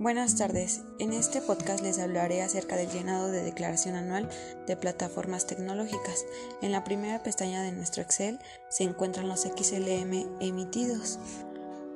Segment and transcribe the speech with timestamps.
[0.00, 0.82] Buenas tardes.
[1.00, 4.28] En este podcast les hablaré acerca del llenado de declaración anual
[4.68, 6.24] de plataformas tecnológicas.
[6.62, 8.38] En la primera pestaña de nuestro Excel
[8.68, 11.18] se encuentran los XLM emitidos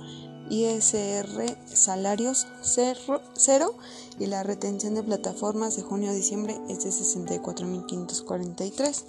[0.50, 3.75] ISR salarios cero, cero
[4.18, 9.04] y la retención de plataformas de junio a diciembre es de 64.543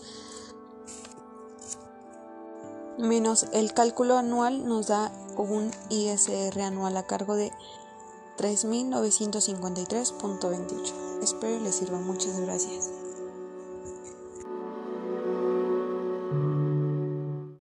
[2.99, 7.53] menos el cálculo anual nos da un ISR anual a cargo de
[8.39, 11.23] 3.953.28.
[11.23, 11.99] Espero les sirva.
[11.99, 12.91] Muchas gracias.